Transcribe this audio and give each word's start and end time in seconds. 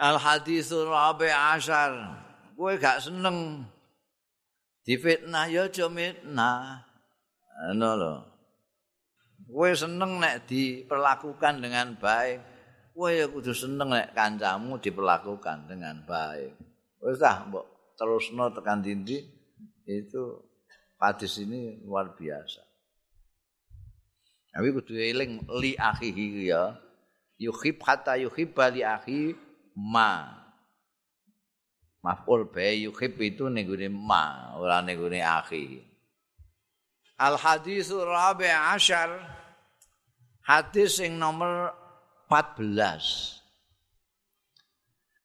Al 0.00 0.16
hadisul 0.16 0.88
rabi 0.88 1.28
ashar. 1.28 1.92
Kowe 2.56 2.72
gak 2.80 3.04
seneng 3.04 3.68
difitnah 4.80 5.44
ya 5.52 5.68
aja 5.68 5.92
mitnah. 5.92 6.88
Ngono 7.68 7.90
lho. 8.00 8.14
Kowe 9.44 9.68
seneng 9.76 10.16
nek 10.16 10.48
diperlakukan 10.48 11.60
dengan 11.60 12.00
baik. 12.00 12.40
Kowe 12.96 13.12
ya 13.12 13.28
kudu 13.28 13.52
seneng 13.52 13.92
nek 13.92 14.16
kancamu 14.16 14.80
diperlakukan 14.80 15.68
dengan 15.68 16.00
baik. 16.08 16.56
Wis 17.04 17.20
ah 17.20 17.44
mbok 17.44 17.96
terusno 17.96 18.52
tekan 18.56 18.80
dindi 18.80 19.20
itu 19.84 20.22
hadis 20.96 21.44
ini 21.44 21.80
luar 21.84 22.16
biasa. 22.16 22.64
Tapi 24.48 24.68
kudu 24.72 24.96
eling 24.96 25.44
li 25.60 25.76
akhihi 25.76 26.48
ya. 26.48 26.72
Yuhib 27.36 27.80
hatta 27.84 28.16
yuhibba 28.16 28.68
li 28.72 28.80
akhi 28.84 29.49
ma. 29.80 30.36
Maf'ul 32.04 32.48
bi 32.52 32.84
yuhib 32.84 33.16
itu 33.20 33.48
ning 33.48 33.68
ma, 33.92 34.56
ora 34.56 34.84
ning 34.84 35.00
akhi. 35.20 35.80
Al 37.20 37.36
hadis 37.36 37.92
rabi 37.92 38.48
ashar 38.48 39.12
hadis 40.44 41.00
yang 41.00 41.20
nomor 41.20 41.76
14. 42.32 43.40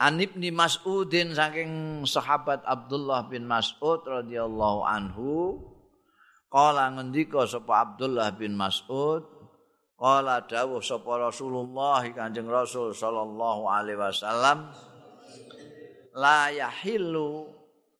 An 0.00 0.16
Ibni 0.16 0.48
Mas'udin 0.54 1.34
saking 1.36 2.04
sahabat 2.08 2.64
Abdullah 2.64 3.28
bin 3.28 3.44
Mas'ud 3.44 4.00
radhiyallahu 4.06 4.80
anhu 4.86 5.60
qala 6.48 6.88
ngendika 6.96 7.44
sapa 7.44 7.84
Abdullah 7.84 8.32
bin 8.32 8.56
Mas'ud 8.56 9.39
qala 10.00 10.40
dawuh 10.48 10.80
sapa 10.80 11.28
Rasulullah 11.28 12.00
Kanjeng 12.08 12.48
Rasul 12.48 12.96
sallallahu 12.96 13.68
alaihi 13.68 14.00
wasallam 14.00 14.72
la 16.16 16.48
yahillu 16.48 17.52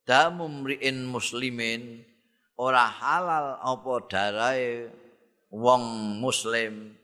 damu 0.09 0.49
mri'in 0.49 1.05
muslimin 1.05 2.01
ora 2.57 2.89
halal 2.89 3.61
apa 3.61 3.93
darae 4.09 4.89
wong 5.53 6.17
muslim 6.25 6.97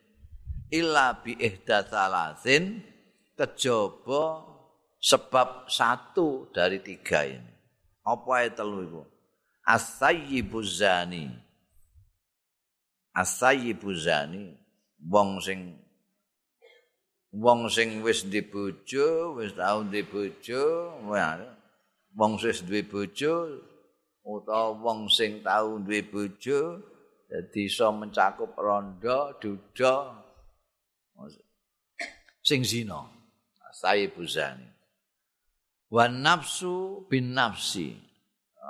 illa 0.72 1.12
bi 1.20 1.36
ihdatsalasin 1.36 2.80
kejaba 3.36 4.48
sebab 4.96 5.68
satu 5.68 6.48
dari 6.50 6.80
tiga 6.80 7.22
ini. 7.28 7.52
Apa 8.06 8.48
itu 8.48 8.58
telu 8.58 8.80
iku? 8.86 9.02
As-sayyibuz 9.66 10.78
zani. 10.78 11.26
As-sayyibuz 13.14 14.06
zani 14.06 14.65
wong 15.02 15.40
sing 15.44 15.76
wong 17.36 17.68
sing 17.68 18.00
wis 18.00 18.24
ndek 18.24 18.48
bojo, 18.48 19.36
wis 19.36 19.52
tau 19.52 19.84
ndek 19.84 20.08
bojo, 20.08 20.62
wong 22.16 22.32
sing 22.40 22.56
duwe 22.64 22.80
bojo 22.86 23.34
utawa 24.26 24.72
wong 24.84 25.06
sing 25.12 25.44
tau 25.44 25.76
duwe 25.78 26.00
bojo 26.08 26.80
dadi 27.28 27.66
iso 27.68 27.92
mencakup 27.92 28.56
rondo, 28.56 29.36
duda 29.42 29.94
sing 32.40 32.62
zina. 32.64 33.12
Sayyibuz 33.76 34.40
zani. 34.40 34.76
wan 35.92 36.24
nafsu 36.24 37.06
bin 37.06 37.36
nafsi 37.36 37.94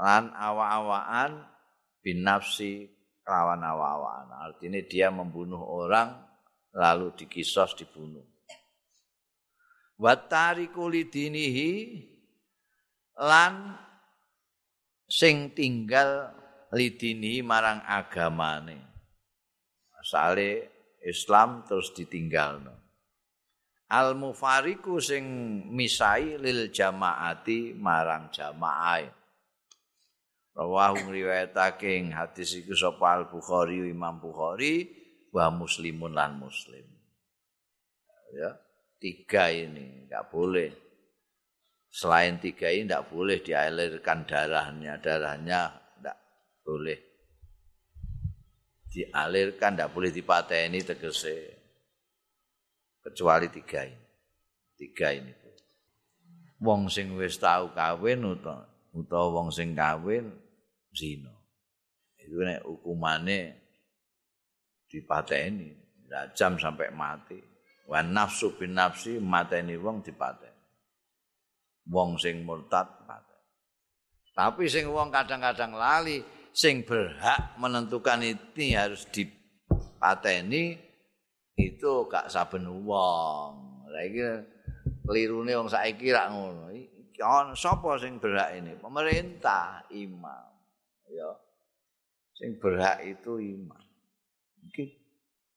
lan 0.03 0.35
awa-awaan 0.37 1.47
bin 2.05 2.21
nafsi 2.27 2.93
lawan 3.27 3.59
awa-awaan 3.59 4.31
artinya 4.39 4.79
dia 4.87 5.11
membunuh 5.11 5.59
orang 5.59 6.15
lalu 6.71 7.11
dikisos 7.19 7.75
dibunuh. 7.75 8.23
Watari 9.97 10.71
kulidinihi 10.71 11.73
lan 13.19 13.75
sing 15.09 15.57
tinggal 15.57 16.31
lidini 16.71 17.41
marang 17.43 17.83
agamane. 17.83 18.79
Asale 19.97 20.69
Islam 21.03 21.65
terus 21.65 21.91
ditinggal 21.97 22.63
no. 22.63 22.75
al 23.87 24.19
mufariku 24.19 24.99
sing 24.99 25.25
misai 25.71 26.35
lil 26.37 26.75
jamaati 26.75 27.75
marang 27.79 28.29
jamaah 28.35 29.07
rawahu 30.57 31.13
riwayatake 31.13 32.01
ing 32.01 32.17
hadis 32.17 32.57
iku 32.57 32.73
sapa 32.73 33.21
al 33.21 33.25
bukhari 33.29 33.77
imam 33.93 34.17
bukhari 34.17 34.89
wa 35.31 35.53
muslimun 35.53 36.17
lan 36.17 36.41
muslim 36.41 36.89
ya 38.33 38.57
tiga 38.97 39.53
ini 39.53 40.09
enggak 40.09 40.33
boleh 40.33 40.73
selain 41.93 42.41
tiga 42.41 42.73
ini 42.73 42.89
enggak 42.89 43.13
boleh 43.13 43.45
dialirkan 43.45 44.25
darahnya 44.25 44.97
darahnya 44.97 45.77
enggak 46.01 46.19
boleh 46.65 46.99
dialirkan 48.89 49.77
enggak 49.77 49.93
boleh 49.93 50.09
dipateni 50.09 50.81
tegese 50.81 51.57
kecuali 53.07 53.47
tiga 53.47 53.87
ini. 53.87 54.07
Tiga 54.75 55.15
ini. 55.15 55.33
Wong 56.59 56.91
sing 56.91 57.15
wis 57.15 57.39
tau 57.39 57.71
kawin 57.71 58.25
utawa 58.27 59.27
wong 59.31 59.55
sing 59.55 59.77
kawin 59.77 60.33
zina. 60.97 61.31
Itu 62.17 62.41
nek 62.41 62.65
hukumane 62.65 63.39
dipateni, 64.89 65.71
jam 66.33 66.57
sampai 66.57 66.89
mati. 66.91 67.39
Wa 67.87 68.03
nafsu 68.03 68.57
bin 68.59 68.75
nafsi 68.75 69.21
mateni 69.23 69.79
wong 69.79 70.03
dipateni. 70.03 70.65
Wong 71.87 72.19
sing 72.19 72.43
murtad 72.43 73.07
mati. 73.07 73.37
Tapi 74.35 74.67
sing 74.67 74.91
wong 74.91 75.15
kadang-kadang 75.15 75.77
lali 75.77 76.19
sing 76.51 76.83
berhak 76.83 77.55
menentukan 77.61 78.25
ini 78.25 78.75
harus 78.75 79.07
dipateni 79.13 80.75
itu 81.55 81.93
gak 82.11 82.27
saben 82.27 82.67
wong. 82.67 83.53
Lah 83.87 84.03
iki 84.03 84.25
klirune 85.07 85.53
wong 85.55 85.71
saiki 85.71 86.11
rak 86.11 86.35
ngono. 86.35 86.75
Iki 86.75 87.23
sapa 87.55 87.97
sing 88.03 88.19
berhak 88.19 88.59
ini? 88.59 88.75
Pemerintah, 88.77 89.87
imam. 89.95 90.56
Ya. 91.11 91.31
Sing 92.37 92.61
berhak 92.61 93.01
itu 93.07 93.41
imam. 93.41 93.81
Iki 94.69 94.85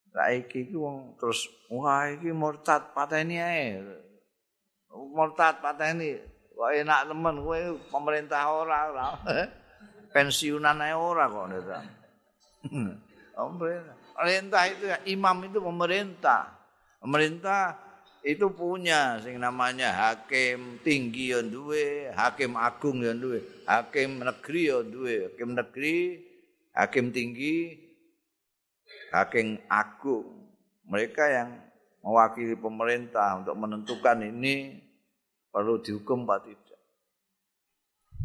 saiki 0.09 0.69
iki 0.69 0.75
wong 0.77 1.19
terus 1.19 1.49
wah 1.67 2.07
iki 2.07 2.31
murtad 2.31 2.95
pateni 2.95 3.37
ae. 3.41 3.83
Murtad 4.89 5.59
pateni. 5.59 6.17
Kok 6.55 6.71
enak 6.75 7.07
temen 7.07 7.35
kowe 7.43 7.59
pemerintah 7.91 8.43
ora 8.51 8.79
ora. 8.91 9.07
Pensiunan 10.13 10.83
ae 10.83 10.95
ora 10.95 11.27
kok 11.27 11.45
ndak. 11.51 11.83
Pemerintah. 13.39 14.67
itu 14.67 14.85
imam 15.15 15.47
itu 15.47 15.63
pemerintah. 15.63 16.43
Pemerintah 16.99 17.88
itu 18.23 18.51
punya 18.51 19.17
sing 19.23 19.39
namanya 19.39 19.95
hakim 19.95 20.77
tinggi 20.83 21.31
yang 21.31 21.47
duwe, 21.47 22.11
hakim 22.11 22.59
agung 22.59 22.99
yang 22.99 23.15
duwe, 23.15 23.39
hakim 23.63 24.19
negeri 24.19 24.61
yang 24.67 24.87
duwe, 24.91 25.15
hakim 25.31 25.49
negeri, 25.55 25.97
hakim 26.75 27.05
tinggi, 27.15 27.79
hakim 29.15 29.57
agung. 29.71 30.51
Mereka 30.89 31.23
yang 31.31 31.49
mewakili 32.03 32.59
pemerintah 32.59 33.39
untuk 33.39 33.55
menentukan 33.55 34.19
ini 34.25 34.77
perlu 35.53 35.79
dihukum 35.79 36.27
apa 36.27 36.43
tidak. 36.43 36.81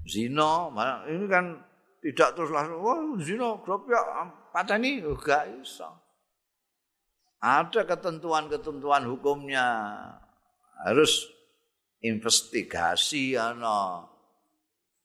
Zino, 0.05 0.69
ini 1.09 1.25
kan 1.31 1.55
tidak 2.05 2.37
terus 2.37 2.53
langsung 2.53 2.85
wah 2.85 3.01
zina 3.17 3.57
grop 3.65 3.89
ya 3.89 4.29
pateni 4.53 5.01
enggak 5.01 5.49
iso 5.65 5.89
ada 7.45 7.85
ketentuan-ketentuan 7.85 9.05
hukumnya. 9.05 9.69
Harus 10.81 11.29
investigasi 12.01 13.37
ana 13.37 14.05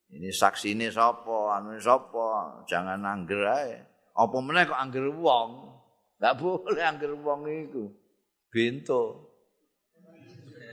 ini 0.10 0.32
saksi 0.32 0.74
ini 0.74 0.88
sapa 0.90 1.60
anu 1.60 1.76
sapa 1.78 2.64
jangan 2.66 3.04
angger 3.04 3.44
ae. 3.44 3.76
Apa 4.16 4.38
meneh 4.40 4.64
kok 4.66 4.80
angger 4.80 5.06
wong? 5.12 5.68
Enggak 6.20 6.36
boleh 6.40 6.84
angger 6.84 7.12
wong 7.14 7.40
iku. 7.48 7.86
Bento. 8.50 9.30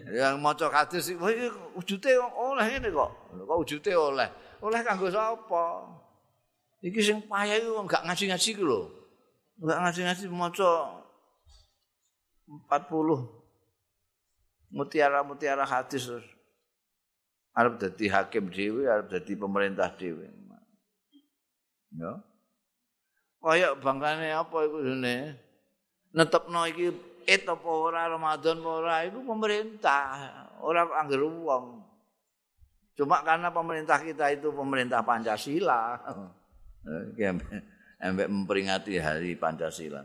Yang 0.06 0.34
maca 0.38 0.66
hadis 0.70 1.10
iki 1.10 1.50
wujute 1.74 2.10
oleh 2.18 2.64
ngene 2.64 2.88
kok. 2.94 3.10
Kok 3.36 3.58
wujute 3.58 3.92
oleh? 3.92 4.26
Oleh 4.62 4.80
kanggo 4.86 5.10
sapa? 5.12 5.84
Iki 6.80 7.00
sing 7.02 7.18
payah 7.28 7.60
iku 7.60 7.84
enggak 7.84 8.02
ngaji-ngaji 8.06 8.50
ku 8.56 8.62
lho. 8.64 8.82
Enggak 9.60 9.78
ngaji-ngaji 9.84 10.24
maca 10.32 10.70
40 12.46 13.26
mutiara-mutiara 14.70 15.66
hadis 15.66 16.06
terus. 16.06 16.26
Arab 17.56 17.80
dadi 17.80 18.06
hakim 18.12 18.52
dhewe, 18.52 18.84
arep 18.84 19.08
dadi 19.08 19.32
pemerintah 19.32 19.88
dhewe. 19.96 20.28
Ya. 21.96 22.20
Kayak 23.40 23.80
bangkane 23.80 24.28
apa 24.34 24.56
iku 24.68 24.84
dene? 24.84 25.40
Netepno 26.12 26.68
iki 26.68 26.92
et 27.24 27.48
apa 27.48 27.64
ora 27.64 28.04
Ramadan 28.12 28.60
apa 28.60 28.70
ora 28.70 28.96
iku 29.08 29.24
pemerintah. 29.24 30.04
ora 30.60 30.88
angger 31.00 31.24
wong. 31.24 31.84
Cuma 32.96 33.20
karena 33.20 33.52
pemerintah 33.52 34.00
kita 34.00 34.32
itu 34.32 34.52
pemerintah 34.52 35.04
Pancasila. 35.04 36.00
Embek 38.06 38.28
memperingati 38.28 39.00
hari 39.00 39.36
Pancasila. 39.36 40.04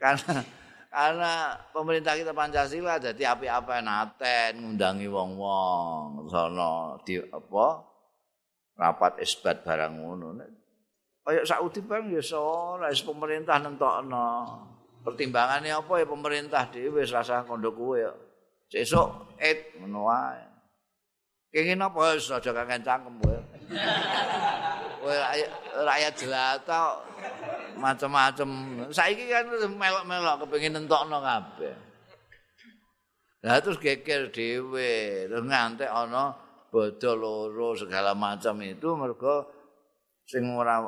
Karena 0.00 0.44
karena 0.90 1.54
pemerintah 1.70 2.18
kita 2.18 2.34
Pancasila 2.34 2.98
jadi 2.98 3.30
api-api 3.30 3.78
naten 3.78 4.58
ngundangi 4.58 5.06
wong-wong 5.06 6.26
sono 6.26 6.98
di 7.06 7.14
apa 7.14 7.66
rapat 8.74 9.22
isbat 9.22 9.62
barang 9.62 9.92
ngono. 10.02 10.28
Kayak 11.22 11.46
Saudi 11.46 11.80
bang 11.86 12.10
ya 12.10 12.18
soal 12.18 12.82
pemerintah 12.90 13.62
nentokno. 13.62 14.66
Pertimbangannya 15.00 15.72
apa 15.78 16.02
ya 16.02 16.06
pemerintah 16.10 16.66
dhewe 16.68 17.00
wis 17.00 17.14
rasa 17.14 17.46
kondo 17.46 17.70
kuwe 17.70 18.04
ya. 18.04 18.12
Sesuk 18.66 19.38
et 19.38 19.78
ngono 19.78 20.10
wae. 20.10 20.42
Kenging 21.54 21.78
apa 21.78 22.18
wis 22.18 22.26
aja 22.34 22.50
kangen 22.50 22.82
cangkem 22.82 23.14
kowe. 23.22 23.38
Kowe 25.00 25.16
rakyat 25.80 26.14
jelata 26.18 27.00
macam-macam. 27.80 28.48
Saiki 28.92 29.32
kan 29.32 29.48
melok-melok 29.48 30.44
kepengin 30.44 30.76
nentokno 30.76 31.18
kabeh. 31.24 31.74
Lah 33.40 33.56
terus 33.64 33.80
geger 33.80 34.28
dhewe, 34.28 35.24
terus 35.24 35.44
ngantek 35.48 35.88
ana 35.88 36.36
bodho 36.68 37.16
loro 37.16 37.72
segala 37.72 38.12
macam 38.12 38.60
itu 38.60 38.92
mergo 38.92 39.48
sing 40.28 40.44
ora 40.52 40.84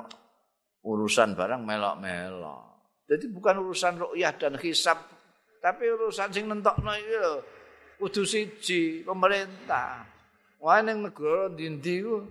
urusan 0.85 1.33
barang 1.33 1.65
melok-melok. 1.65 2.63
Jadi 3.09 3.25
bukan 3.33 3.57
urusan 3.65 3.93
rukyah 4.05 4.37
dan 4.37 4.61
hisab, 4.61 5.01
tapi 5.65 5.89
urusan 5.89 6.29
sing 6.29 6.45
nentokno 6.45 6.93
iki 6.93 7.17
lho 7.17 7.35
kudu 7.97 8.23
siji 8.29 9.01
pemerintah. 9.01 10.05
Wah 10.61 10.79
ning 10.85 11.03
negara 11.03 11.49
ndi-ndi 11.51 12.05
ku 12.05 12.23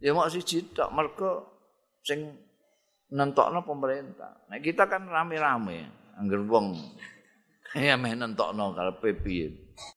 ya 0.00 0.16
mok 0.16 0.32
siji 0.32 0.72
tok 0.72 0.90
mergo 0.90 1.32
sing 2.00 2.45
nentokno 3.16 3.64
pemerintah. 3.64 4.46
Nah 4.52 4.60
kita 4.60 4.84
kan 4.84 5.08
rame-rame 5.08 5.88
angger 6.20 6.44
wong 6.44 6.76
kaya 7.72 7.96
meh 7.96 8.12
nentokno 8.12 8.76
karepe 8.76 9.16
piye. 9.16 9.65